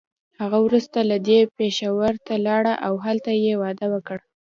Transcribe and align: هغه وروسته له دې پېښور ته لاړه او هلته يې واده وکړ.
هغه 0.41 0.57
وروسته 0.65 0.99
له 1.09 1.17
دې 1.27 1.39
پېښور 1.57 2.13
ته 2.25 2.33
لاړه 2.47 2.73
او 2.85 2.93
هلته 3.05 3.31
يې 3.43 3.53
واده 3.61 3.85
وکړ. 3.93 4.17